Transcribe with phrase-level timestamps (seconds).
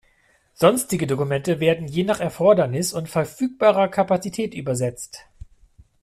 [0.55, 5.27] Sonstige Dokumente werden je nach Erfordernis und verfügbarer Kapazität übersetzt.